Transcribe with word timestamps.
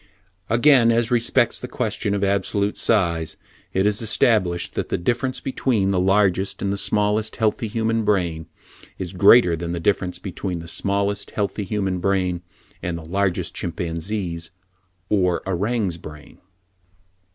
Again, 0.49 0.91
as 0.91 1.11
respects 1.11 1.59
the 1.59 1.67
question 1.67 2.15
of 2.15 2.23
absolute 2.23 2.75
size, 2.75 3.37
it 3.71 3.85
is 3.85 4.01
established 4.01 4.73
that 4.73 4.89
the 4.89 4.97
difference 4.97 5.39
between 5.39 5.91
the 5.91 5.99
largest 5.99 6.59
and 6.63 6.73
the 6.73 6.77
smallest 6.79 7.35
healthy 7.35 7.67
human 7.67 8.03
brain 8.03 8.47
is 8.97 9.13
greater 9.13 9.55
than 9.55 9.73
the 9.73 9.79
difference 9.79 10.17
between 10.17 10.57
the 10.57 10.67
smallest 10.67 11.29
healthy 11.29 11.65
human 11.65 11.99
brain 11.99 12.41
and 12.81 12.97
the 12.97 13.05
largest 13.05 13.53
chimpanzee's 13.53 14.49
or 15.07 15.47
orang's 15.47 15.99
brain. 15.99 16.39